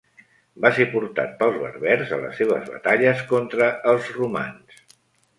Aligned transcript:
Va 0.63 0.69
ser 0.75 0.85
portat 0.93 1.33
pels 1.41 1.59
berbers 1.63 2.13
a 2.17 2.17
les 2.21 2.33
seves 2.41 2.71
batalles 2.77 3.21
contra 3.33 3.67
els 3.93 4.09
romans. 4.17 4.81